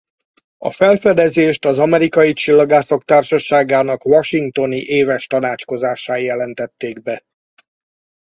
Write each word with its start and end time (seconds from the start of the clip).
A 0.57 0.71
felfedezést 0.71 1.65
az 1.65 1.79
amerikai 1.79 2.33
csillagászok 2.33 3.03
társaságának 3.03 4.05
washingtoni 4.05 4.77
éves 4.81 5.27
tanácskozásán 5.27 6.19
jelentették 6.19 7.01
be. 7.01 7.21